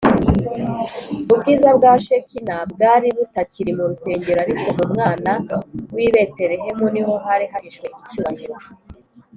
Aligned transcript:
Ubwiza 1.33 1.69
bwa 1.77 1.93
Shekina 2.03 2.55
bwari 2.71 3.07
butakiri 3.17 3.71
mu 3.77 3.83
rusengero, 3.89 4.39
ariko 4.45 4.67
mu 4.77 4.85
mwana 4.93 5.31
w’i 5.95 6.09
Beterehemu 6.13 6.85
niho 6.93 7.13
hari 7.25 7.45
hahishwe 7.51 7.85
icyubahiro 8.07 8.57